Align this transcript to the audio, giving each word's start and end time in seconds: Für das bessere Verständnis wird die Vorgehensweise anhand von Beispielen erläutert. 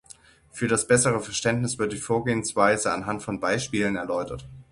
Für 0.49 0.67
das 0.67 0.87
bessere 0.87 1.19
Verständnis 1.19 1.77
wird 1.77 1.93
die 1.93 1.97
Vorgehensweise 1.97 2.91
anhand 2.91 3.21
von 3.21 3.39
Beispielen 3.39 3.97
erläutert. 3.97 4.49